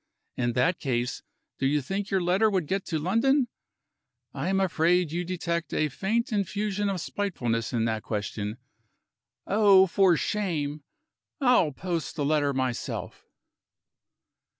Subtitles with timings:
[0.35, 1.21] In that case,
[1.59, 3.49] do you think your letter would get to London?
[4.33, 8.57] I am afraid you detect a faint infusion of spitefulness in that question.
[9.45, 10.81] Oh, for shame!
[11.39, 13.27] I'll post the letter myself."